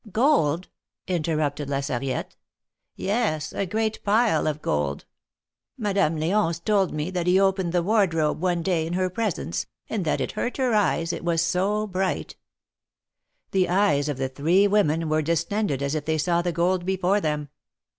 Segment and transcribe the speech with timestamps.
[0.11, 0.67] Gold?"
[1.17, 2.35] interrupted La Sarriette.
[2.95, 5.05] Yes, a great pile of gold.
[5.77, 10.03] Madame L^once told me that he opened the wardrobe one day in her presence, and
[10.03, 12.35] that it hurt her eyes, it was so bright."
[13.51, 17.21] The eyes of the three women were distended as if they saw the gold before
[17.21, 17.49] them.